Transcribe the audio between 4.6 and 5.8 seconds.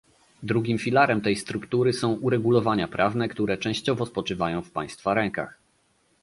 w państwa rękach